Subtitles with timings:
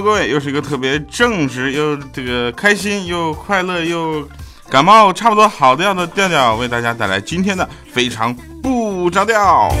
[0.00, 4.28] 各位，又是一个特别正直又这个开心又快乐又
[4.68, 9.72] 感冒差不多好掉的调调，为大家带来今天的非常不着调。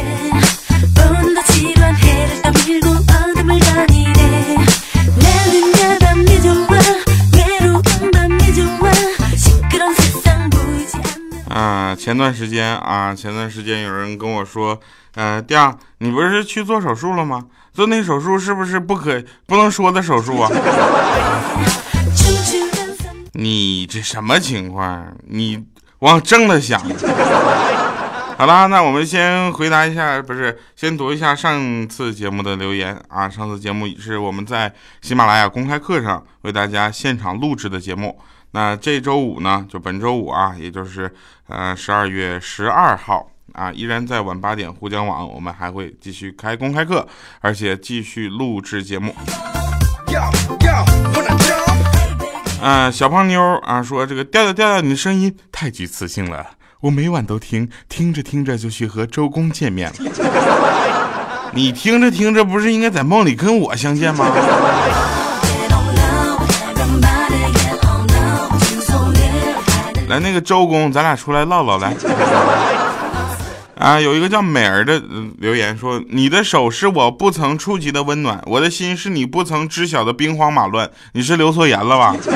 [11.48, 14.80] 啊，前段时间啊，前段时间有人跟我说，
[15.14, 17.44] 呃，调，你不是去做手术了吗？
[17.74, 20.48] 做那手术是不是不可不能说的手术啊？
[23.32, 25.12] 你这什么情况？
[25.26, 25.60] 你
[25.98, 26.80] 往正了想。
[28.38, 33.28] 好啦，那我们先回答一下，不是先读一下上次节目的留言啊。
[33.28, 34.72] 上次节目是我们在
[35.02, 38.20] 喜马拉雅公开课上为大家现场录制的节目。
[38.52, 41.12] 那这周五呢，就本周五啊，也就是
[41.48, 47.06] 呃十二月十二号啊，依然在晚八点沪江网，我们还会继续开公开课，
[47.40, 49.14] 而且继续录制节目。
[52.60, 56.44] 啊，小胖妞啊说这个调调调调，你的声音太具磁性了，
[56.80, 59.96] 我每晚都听，听着听着就去和周公见面了。
[61.54, 64.26] 你听着听着，不是应该在梦里跟我相见吗？
[70.08, 71.94] 来，那个周公，咱俩出来唠唠来。
[73.84, 74.98] 啊，有一个叫美儿的
[75.40, 80.88] 留言说：“你的手是我不曾触及的温暖，我的心是你不曾知晓的兵荒马乱。
[81.12, 82.16] 你是留错言了吧？”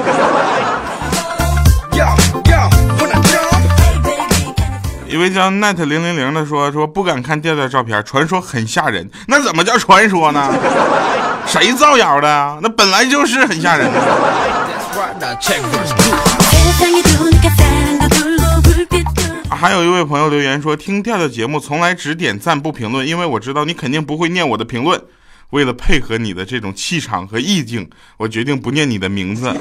[5.09, 9.09] 一位叫 net 零零零的说：“说不敢看调调照片，传说很吓人。
[9.27, 10.53] 那怎么叫传说呢？
[11.49, 12.59] 谁造谣的？
[12.61, 13.91] 那本来就是很吓人。”
[19.59, 25.03] 还有一位朋友留言说，听调调节目从来只点赞不评论，因为我知道你肯定不会念我的评论。
[25.51, 29.53] 为了配合你的这种气场和意境，我决定不念你的名字。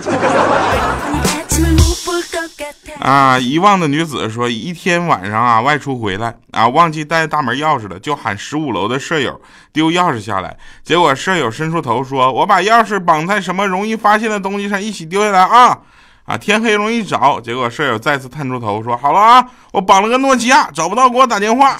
[3.00, 3.40] 啊！
[3.40, 9.42] 遗忘的女子说，一天晚上啊，外出回来啊，忘记带大门钥匙了，就喊十五楼的舍友
[9.74, 10.56] 丢钥匙下来。
[10.84, 15.80] 结果舍友伸出头说：“我把钥匙绑在什么容易发现的东西上，一起丢下来啊！”
[16.28, 17.40] 啊，天黑容易找。
[17.40, 21.78] 结果舍友再次探出头说：“好了啊，我绑了个诺基亚，找不到给我打电话。”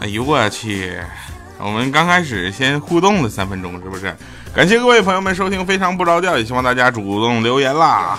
[0.00, 1.00] 哎呦我去！
[1.58, 4.16] 我们刚开始先互动了三分钟，是不是？
[4.52, 8.16] 感谢各位朋友们收听，非常不着调，也希望大家主动留言啦。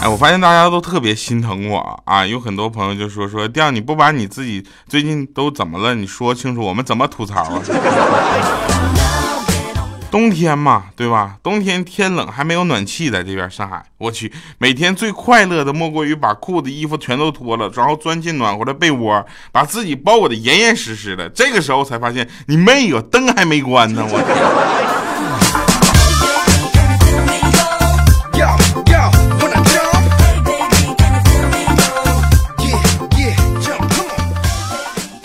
[0.00, 7.62] 哎，我发现大家都特别心疼我啊，有很多朋友就说说调，你不把你自己最近都怎么了，你说清楚，我们怎么吐槽啊？
[10.16, 11.36] 冬天嘛，对吧？
[11.42, 21.28] 冬天天冷还没有暖气，在这边上海，我去，每天最快乐的莫过于把裤子、衣服全都脱了，然后钻进暖和的被窝，把自己包裹的严严实实的。
[21.28, 24.06] 这个时候才发现，你妹哟，灯还没关呢！
[24.08, 24.16] 我。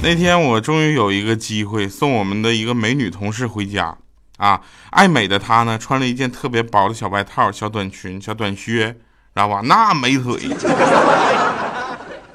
[0.03, 3.95] 那天我终于有一个机会送我们的一个美女同事回家。
[4.41, 4.59] 啊，
[4.89, 8.97] 爱美的她呢，穿了一件特别薄的小外套、小短裙、小短靴，知
[9.35, 9.61] 道吧？
[9.65, 10.49] 那美腿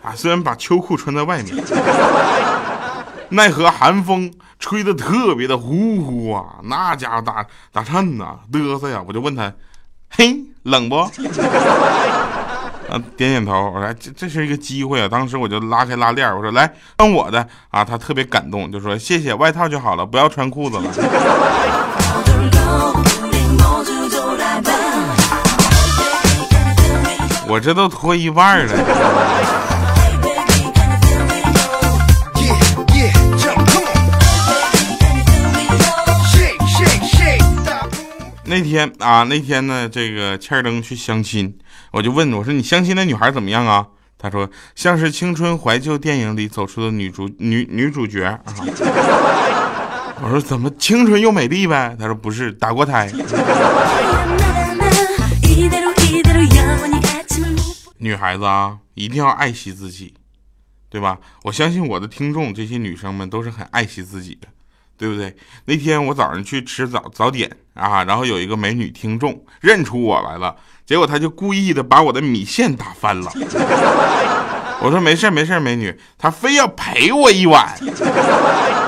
[0.02, 0.14] 啊！
[0.14, 1.56] 虽然把秋裤穿在外面，
[3.30, 6.44] 奈何寒风吹得特别的呼呼啊！
[6.62, 9.02] 那家伙打打颤呐，嘚瑟呀！
[9.04, 9.52] 我就问他，
[10.10, 10.94] 嘿，冷不？
[12.86, 13.72] 啊，点点头。
[13.74, 15.08] 我说这这是一个机会啊！
[15.08, 17.84] 当时我就拉开拉链，我说来穿我的啊！
[17.84, 20.84] 他特别感动，就说谢谢，外套就好了，不要穿裤子了。
[27.48, 28.72] 我这都脱一半了。
[38.48, 41.52] 那天啊，那天呢，这个欠灯去相亲，
[41.90, 43.86] 我就问我说：“你相亲的女孩怎么样啊？”
[44.18, 48.40] 他说：“像是青春怀旧电影里走出的女主女女主角啊。”
[50.22, 53.12] 我说：“怎么青春又美丽呗？”他说：“不是，打过胎。”
[57.98, 60.14] 女孩子啊，一定要爱惜自己，
[60.88, 61.18] 对吧？
[61.42, 64.48] 我相信我的听众这些女生们都是很爱惜自己的，
[64.96, 65.36] 对不对？
[65.64, 73.30] 那天我早上去吃早早点啊，然后有一个美女听众认出我来了，结果她就故意的把我的米线打翻了。
[74.80, 77.66] 我说没事没事，美女，他非要赔我一碗。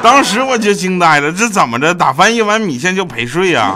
[0.03, 1.95] 当时我就惊呆了，这怎么着？
[1.95, 3.75] 打翻一碗米线就陪睡呀？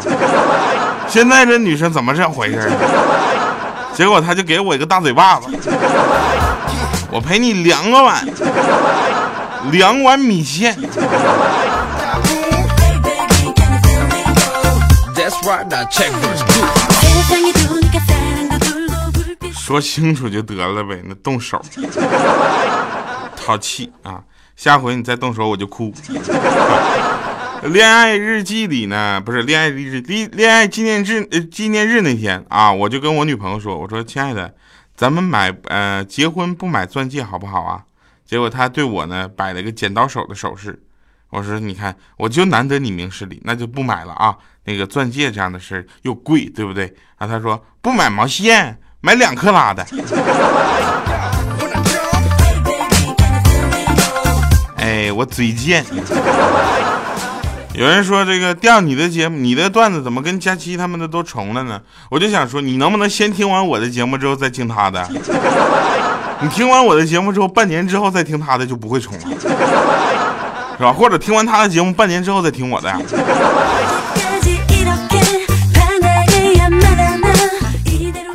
[1.08, 2.70] 现在这女生怎么这回事？
[3.94, 5.48] 结果他就给我一个大嘴巴子，
[7.10, 8.26] 我陪你两个碗，
[9.70, 10.76] 两碗米线。
[19.62, 21.64] 说清楚就得了呗，那动手，
[23.36, 24.20] 淘气啊！
[24.56, 25.94] 下回你再动手我就哭。
[27.70, 34.52] 恋爱日记里呢，不是恋爱日恋恋爱纪念日呃纪念日那天啊，我就跟我女朋友说，我说亲爱的，
[34.96, 37.84] 咱们买呃结婚不买钻戒好不好啊？
[38.26, 40.82] 结果她对我呢摆了个剪刀手的手势，
[41.30, 44.36] 我说你看我就难得你明事理，那就不买了啊。
[44.64, 46.92] 那个钻戒这样的事又贵，对不对？
[47.16, 49.84] 然后，她说不买毛线，买两克拉的。
[54.76, 55.84] 哎，我嘴贱。
[57.74, 61.80] 有人说这个调你的节目，你的段子怎么跟佳期他们的都重了呢？
[62.10, 65.04] 我就想说，你能不能先听完我的节目之后再听他的？
[66.40, 69.20] 你听完我的节目之后，半年之后再听他的就不会重了，
[70.78, 70.92] 是吧？
[70.92, 73.00] 或者听完他的节目，半年之后再听我的呀？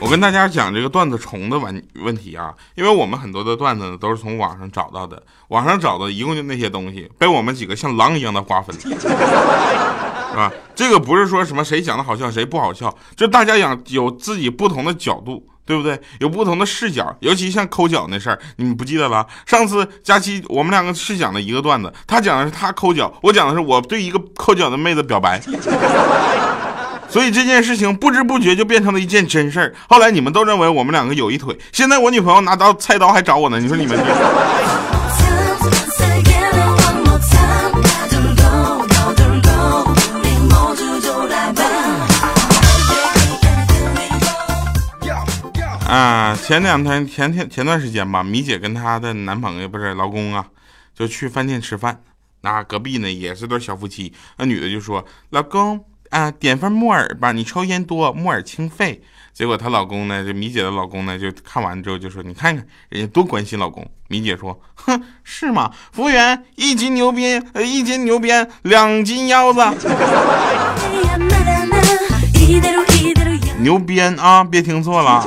[0.07, 8.89] 我跟大家讲这个段子重的问问题啊，因为我们很多的段子呢都是从网上找到的，网上找的一共就那些东西，被我们几个像狼一样的瓜分， 是
[10.33, 10.50] 吧？
[10.74, 16.00] 这个不是说什么谁讲的好笑谁不好笑，就大家讲有自己不同的角度，对不对？
[16.21, 19.27] 有不同的视角，尤其像抠脚那事儿，你们不记得了？
[19.45, 25.42] 上次佳期我们两个是讲的一个段子，他讲的是他抠脚，我讲的是我对一个抠脚的妹子表白。
[27.09, 29.74] 所以这件事情不知不觉就变成了一件真事儿。
[29.88, 33.59] 后来你们都认为我们两个有一腿，现在我女朋友拿刀菜刀还找我呢。
[33.59, 33.98] 你说你们？
[45.88, 50.45] 啊，前两天前天前段时间吧，米姐跟她的男朋友不是老公啊，
[50.94, 52.01] 就去饭店吃饭。
[52.42, 59.01] 那隔壁呢也是对小夫妻，那女的就说：“老公。”啊，点份木耳吧，你抽烟多，木耳清肺。
[59.33, 65.71] 结果她老公呢，这米姐的老公呢，就看完之后就说：“你看看人家多关心老公。”米姐说：“哼，是吗？
[65.92, 69.59] 服务员，一斤牛鞭，呃，一斤牛鞭，两斤腰子。
[73.59, 75.24] 牛鞭啊，别听错了。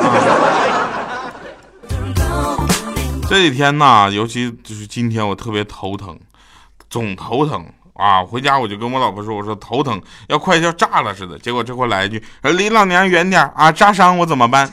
[3.28, 6.18] 这几天呢，尤其就是今天，我特别头疼，
[6.88, 7.64] 总头疼。”
[8.00, 8.24] 啊！
[8.24, 12.22] 回家我就跟我老婆说：“我说头疼，要快要炸了似的。”结果这货来一句
[12.56, 13.70] ：“离老娘远点啊！
[13.70, 14.70] 炸伤我怎么办？”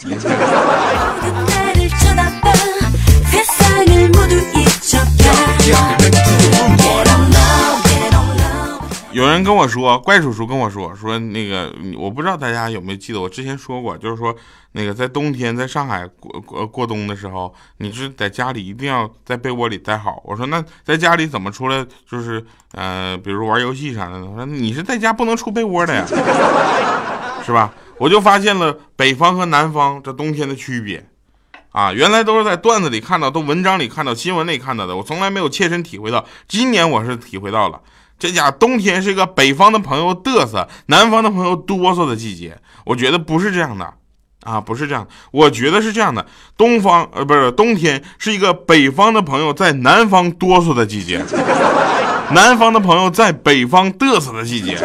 [9.18, 14.36] 有人跟我说，怪叔叔跟我说说那个，我不知道大家有没有记得，我之前说过，就是说
[14.74, 20.22] 那个在冬天在上海过过过冬的时候，你是在家里一定要在被窝里待好。
[20.24, 21.84] 我说那在家里怎么出来？
[22.08, 24.24] 就是呃，比如玩游戏啥的。
[24.24, 26.06] 我说你是在家不能出被窝的呀，
[27.44, 27.74] 是吧？
[27.98, 31.04] 我就发现了北方和南方这冬天的区别
[31.72, 36.24] 啊，原来都是在段子里看到，都文章里看到，新闻里看到的，我从来没有切身体会到。
[36.48, 37.82] 今年我是体会到了。
[38.20, 42.58] 这家冬天是一个北方的朋友嘚瑟，南方的朋友哆嗦的季节。
[42.86, 43.94] 我觉得不是这样的，
[44.44, 45.08] 啊，不是这样。
[45.32, 51.24] 我觉得是这样的，东方呃不是冬天是一个北方的朋友在南方哆嗦的季节，
[52.32, 54.78] 南方的朋友在北方嘚瑟的季节。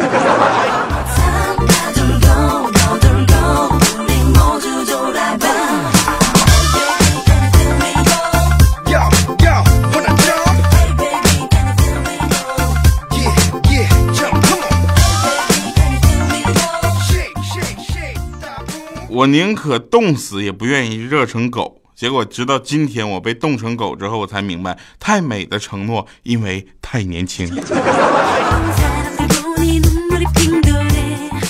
[19.23, 21.81] 我宁可冻死，也不愿意热成狗。
[21.95, 27.49] 结果直到今天，我被冻成狗之后，我才明白，太美的承诺，因为太年轻。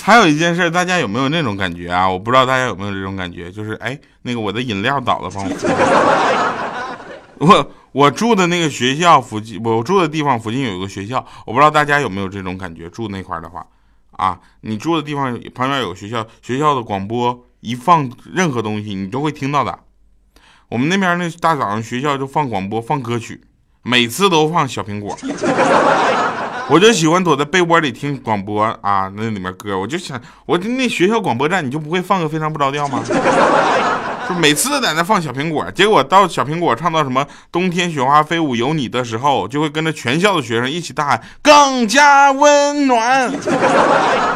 [0.04, 2.08] 还有一件事，大家有没有那种感觉啊？
[2.08, 5.50] 我不知道大家有没有这种感觉，就是哎，那个我的饮料倒了，帮我。
[7.40, 12.88] 我我住的那个学校附近，我住的地方附近有一个学校，我不知道大家有没有这种感觉。
[12.88, 13.66] 住那块的话，
[14.12, 17.48] 啊，你住的地方旁边有学校，学校的广播。
[17.64, 19.80] 一放任何东西，你都会听到的。
[20.68, 23.42] 我们那边那大早上学校就放广播放歌曲，
[23.84, 25.18] 每次都放小苹果。
[26.70, 33.02] 我就喜欢躲在被窝里听广播啊，那里面歌，我就想，我那学校广播站你就不会放个非常不着调吗？
[34.28, 43.32] 说每次在那放小苹果，结果到小苹果唱到什么“冬天雪花飞舞有你”的时候，就会跟着全校的学生一起大喊“更加温暖”，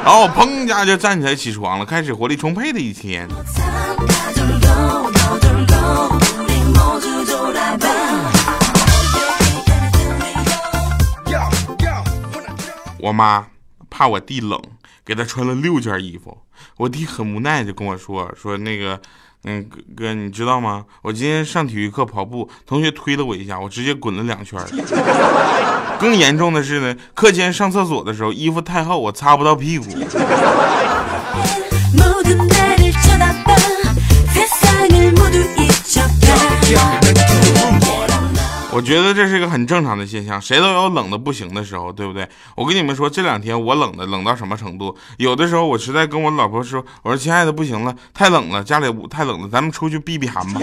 [0.03, 3.27] 然后砰一下就站起来起床了，开始活力充沛的一天。
[12.99, 13.47] 我妈
[13.89, 14.61] 怕我弟冷，
[15.05, 16.37] 给他穿了六件衣服。
[16.75, 18.99] 我弟很无奈，就跟我说：“说那个，
[19.43, 19.65] 嗯，
[19.95, 20.85] 哥，你知道吗？
[21.01, 24.59] 我今天上体育课跑步，同学推了我一下，我直接滚了两圈。
[25.99, 29.85] 更严重的是呢，课间上厕所的时候，衣服太厚，我擦不到屁股。”
[38.77, 42.29] 我觉得这是一个很正常的现象，谁都有冷的不行的时候，对不对？
[42.55, 44.95] 我跟你们说，这两天我冷的冷到什么程度？
[45.17, 50.61] 有的时候我实在跟我老婆说，我说亲爱的不行了，太冷了，家里太冷了，咱们出去避避寒吧。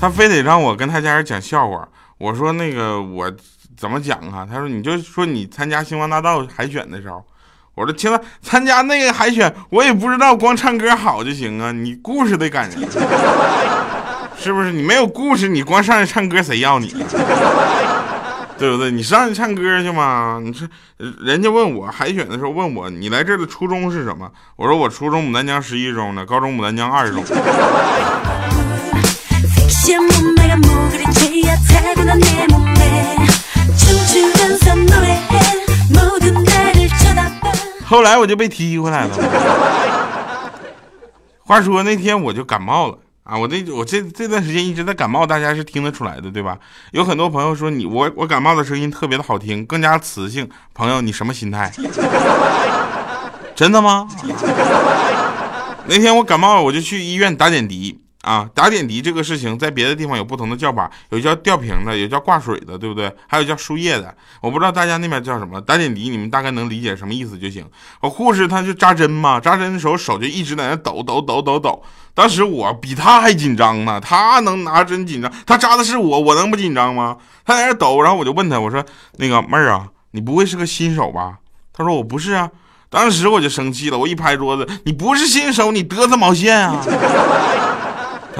[0.00, 3.32] 他非得让我跟他家人讲笑话，我说那个我
[3.76, 4.44] 怎么讲啊？
[4.44, 7.24] 他说你就说你参加星光大道海选的时候。
[7.80, 12.78] 我说，听了参加那个海选，我也不知道光唱歌好就行啊，你故事得感人，
[14.38, 14.70] 是不是？
[14.70, 16.94] 你没有故事，你光上去唱歌，谁要你？
[18.58, 18.90] 对不对？
[18.90, 20.38] 你上去唱歌去嘛？
[20.44, 20.68] 你说，
[21.24, 24.30] 人家问我海选的时候问我，你来这儿的初衷是什么？
[24.56, 27.24] 我说我初中牡丹江十一中的，高中牡丹江二中。
[37.90, 39.16] 后来我就被踢回来了。
[41.44, 46.56] 话说那天我就感冒了啊，我这我这这段时间一直在感冒，大家是听得出来的对吧？
[46.92, 50.48] 有很多朋友说你我我感冒的声音特别的好听，更加磁性。
[50.72, 51.72] 朋友，你什么心态？
[53.56, 54.08] 真的吗？
[55.86, 58.00] 那天我感冒了，我就去医院打点滴。
[58.22, 63.10] 啊，打点滴这个事情，在别的地方有不同的叫法，有叫吊瓶的，有叫挂水的，对不对？
[63.26, 65.58] 还有叫输液的，我不知道大家那边叫什么。
[65.60, 67.64] 打点滴，你们大概能理解什么意思就行。
[68.00, 71.82] 我护士他就扎针嘛，扎针的时候手就一直在那抖抖抖抖抖。
[72.12, 77.16] 当时我比他还紧张呢，他能拿针紧张，他扎的是我，我能不紧张吗？
[77.46, 78.84] 他在那抖，然后我就问他，我说
[79.16, 81.38] 那个妹儿啊，你不会是个新手吧？
[81.72, 82.50] 他说我不是啊。
[82.90, 86.84] 当时我就生气了，我一拍桌子，你不是新手，你嘚瑟毛线啊？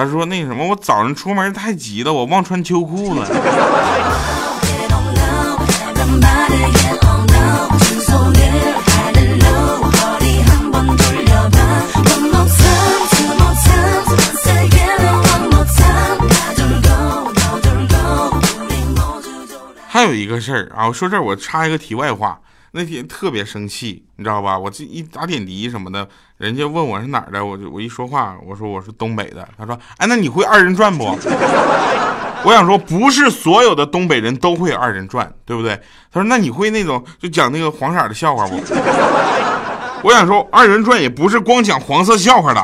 [0.00, 3.26] 他说：“那什么，我早上出门太急了，我忘穿秋裤了。”
[19.86, 22.40] 还有一个事儿啊，我说这儿我插一个题外话。
[22.72, 24.56] 那天特别生气，你知道吧？
[24.56, 26.08] 我这一打点滴什么的，
[26.38, 29.48] 人家问我是哪儿的，我就我一说话，我说我是东北的。
[29.58, 31.04] 他说：“哎，那你会二人转不？”
[32.42, 35.74] 我想说，不是所有的东北人都会二人转，对不对？
[36.12, 38.54] 他说：“那你会那种就讲那个黄色的笑话不？”
[40.02, 42.62] 我想说，二人转也不是光讲黄色笑话的，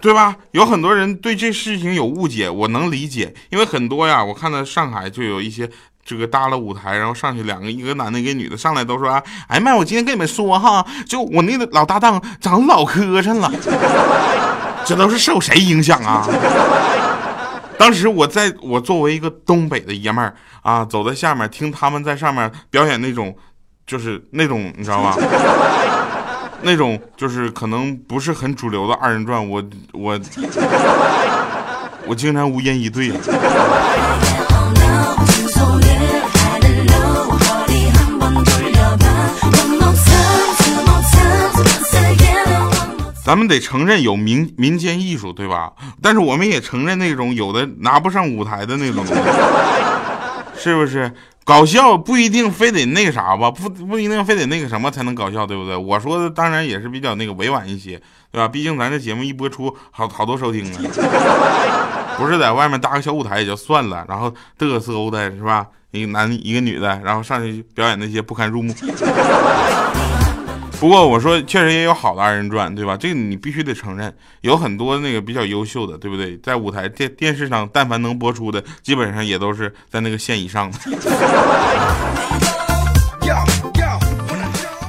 [0.00, 0.36] 对吧？
[0.50, 5.70] 有很多人对这事情有误解，我能理解，因为很多呀，我看到上海就有一些。
[6.08, 9.10] 这个搭了舞台，然后上去两个，一个男的，一个女的，上来都说
[9.46, 13.52] ：“哎呀妈，我今天跟你们说哈，就我那个老搭档长老磕碜了。”
[14.86, 16.26] 这都是受谁影响啊？
[17.76, 23.36] 当时我在我作为一个东北的爷们儿啊，走在下面听他们在上面表演那种，
[23.86, 25.14] 就是那种你知道吧？
[26.62, 29.62] 那种就是可能不是很主流的二人转，我
[29.92, 30.18] 我
[32.06, 33.12] 我经常无言以对
[43.28, 45.70] 咱们得承认有民民间艺术，对吧？
[46.00, 49.04] 但是我们也承认那种有的拿不上舞台的那种，
[50.56, 51.12] 是不是？
[51.44, 55.76] 搞笑不一定非得那个啥吧，不不一定非得那个什么才能搞笑，对不对？
[55.76, 58.00] 我说的当然也是比较那个委婉一些，
[58.32, 58.48] 对吧？
[58.48, 60.78] 毕竟咱这节目一播出，好好多收听呢，
[62.16, 65.66] 不是在外面搭个小舞台也就算了，然后嘚瑟的是吧？
[65.90, 68.74] 一个男一个女的，然后上去表演那些不堪入目。
[70.80, 72.96] 不过我说，确实也有好的二人转，对吧？
[72.96, 76.38] 这个你必须得承认，有很多那个比较优秀的，对不对？
[76.38, 80.78] 在舞台电电视上，但凡能播出的，基本上也都是在那个线以上的。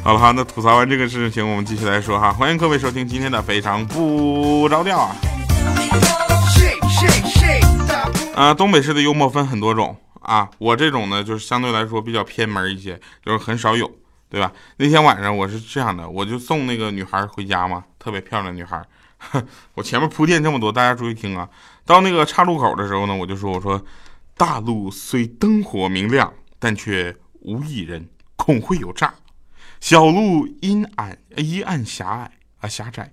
[0.04, 2.32] 好了哈，那吐槽完这个事情，我们继续来说哈。
[2.32, 5.16] 欢迎各位收听今天的非常不着调啊。
[8.36, 13.92] 啊，东北式的幽默分很多种啊，我这种呢，就是相对来说比较偏门一些，就是很少有。
[14.30, 14.52] 对吧？
[14.78, 18.82] 那天晚上我是这样的，我就送那个女孩回家嘛，特别漂亮女孩。
[19.74, 21.50] 我前面铺垫这么多，大家注意听啊。
[21.84, 23.84] 到那个岔路口的时候呢，我就说：“我说，
[24.38, 29.14] 大路虽灯火明亮，但却无一人，恐会有诈。
[29.82, 32.32] 小路阴暗，阴暗狭隘
[32.62, 33.12] 啊，狭窄，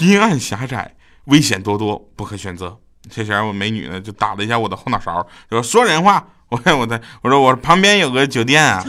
[0.00, 0.94] 阴暗 狭窄，
[1.24, 2.78] 危险多多，不可选择。”
[3.10, 8.84] 这前我美女呢，就打了一下我的后脑勺，说：“说人话。”我我的我说我旁边有个酒店啊。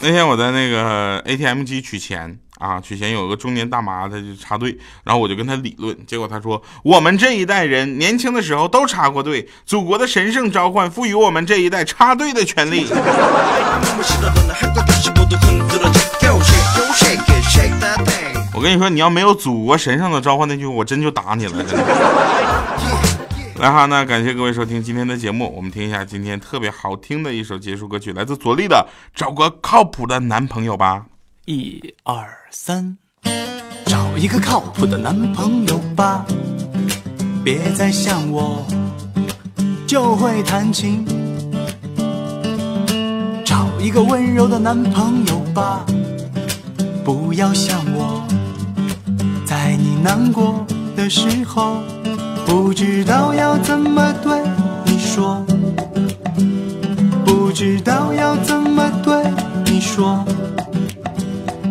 [0.00, 12.86] 那天我在那个 ATM 机取钱啊，取钱有个中年大妈，她就插队，然后我就跟她理论，结果她说我们这一代人年轻的时候都插过队，祖国的神圣召唤赋予我们这一代插队的权利。
[18.54, 21.64] 我跟你说，你要没有祖国神圣的召唤那句，我真就打你了。
[23.56, 28.86] 来哈，那感谢各位收听今天的节目，我们听一下今天特别好听的一首结束歌曲，来自左立的
[29.18, 31.06] 《找个靠谱的男朋友吧》。
[31.44, 32.98] 一二三，
[33.86, 36.24] 找一个靠谱的男朋友吧，
[37.44, 38.66] 别再像我
[39.86, 41.04] 就会弹琴。
[43.44, 45.84] 找一个温柔的男朋友吧，
[47.08, 48.22] 不要想我。
[49.46, 51.78] 在你难过的时候，
[52.44, 54.42] 不知道要怎么对
[54.84, 55.42] 你说，
[57.24, 59.24] 不知道要怎么对
[59.64, 60.22] 你说。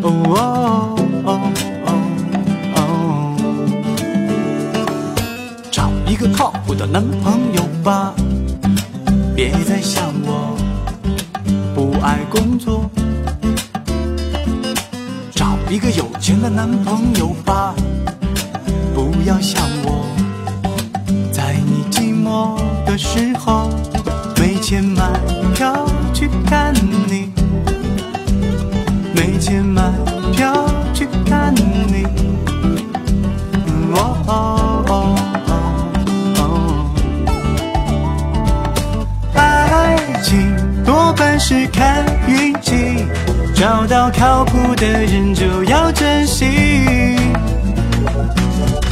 [0.02, 1.40] 哦哦
[1.86, 1.94] 哦
[2.76, 3.38] 哦，
[5.70, 8.12] 找一个靠谱的男朋友吧，
[9.36, 10.58] 别再想我
[11.76, 12.90] 不爱工作。
[15.70, 17.76] 一个有钱的男朋友吧，
[18.96, 20.06] 不要想我，
[21.32, 23.70] 在你寂寞的时候，
[24.40, 25.12] 没钱买
[25.54, 27.32] 票去看你，
[29.14, 29.92] 没钱买
[30.32, 30.54] 票
[30.94, 32.06] 去看你。
[33.94, 35.16] 哦哦哦
[36.38, 36.46] 哦，
[39.36, 42.17] 爱情多半是看。
[43.58, 46.46] 找到靠谱的人就要珍惜，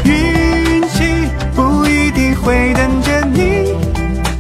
[0.04, 3.76] 运气不一定会等着你，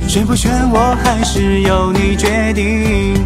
[0.07, 3.23] 选不选我还是由你决定。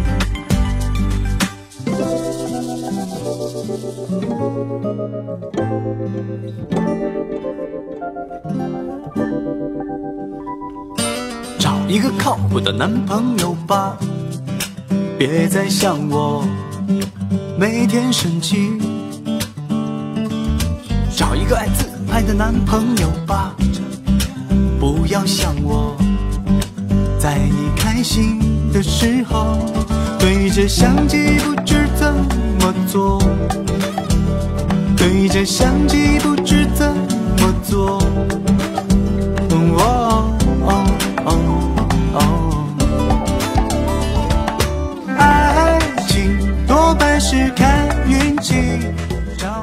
[11.58, 13.96] 找一个靠谱的男朋友吧，
[15.16, 16.44] 别再想我。
[17.58, 18.72] 每天生气，
[21.16, 23.54] 找一个爱自拍的男朋友吧，
[24.78, 25.96] 不要想我，
[27.18, 28.38] 在你开心
[28.72, 29.58] 的时候，
[30.18, 32.12] 对着相机不知怎
[32.60, 33.22] 么做，
[34.96, 36.88] 对着相机不知怎
[37.38, 38.00] 么做。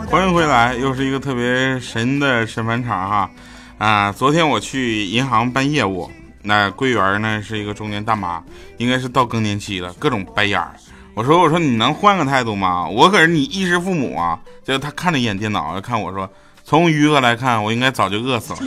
[0.09, 3.29] 欢迎回来，又是一个特别神的审判场哈
[3.77, 4.09] 啊！
[4.09, 6.09] 昨天我去银行办业务，
[6.43, 8.41] 那柜员呢是一个中年大妈，
[8.77, 10.71] 应该是到更年期了，各种白眼儿。
[11.13, 12.87] 我说我说你能换个态度吗？
[12.87, 14.39] 我可是你衣食父母啊！
[14.63, 16.29] 就他看了一眼电脑，看我说，
[16.63, 18.59] 从余额来看，我应该早就饿死了。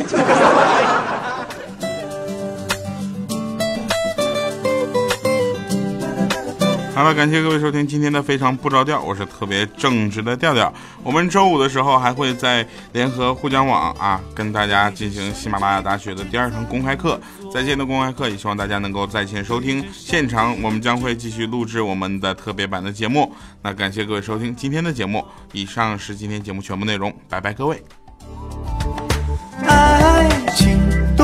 [6.92, 10.72] 好了，感谢各位收听今天的非常不着调，我是特别正直的调调。
[11.02, 17.18] 我们周五的时候还会在联合互讲网啊，跟大家进行喜马拉雅大学的第二堂公开课，
[17.50, 19.82] 在线的公开课，也希望大家能够在线收听。
[19.92, 23.32] 现场我们将会继续录制我们的特别版的节目。
[23.62, 27.82] 那感谢各位收听今天的节目，以上是今天节目全部内容，拜拜各位。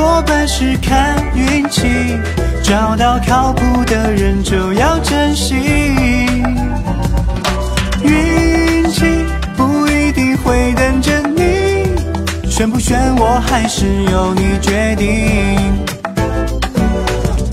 [0.07, 2.17] 多半是看运气。
[2.63, 5.53] 找到靠谱的人就要珍惜，
[8.03, 9.05] 运气
[9.57, 15.07] 不一定会等着你，选不选我还是由你决定。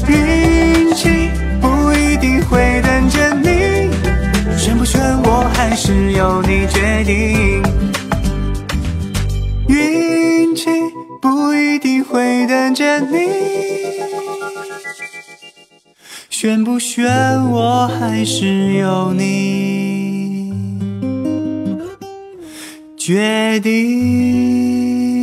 [0.07, 3.91] 运气不一定会等着你，
[4.57, 7.63] 选不选我还是由你决定。
[12.15, 13.29] 会等着你。
[16.31, 17.11] 选不选
[17.51, 20.53] 我还是由你。
[22.97, 25.14] 决定。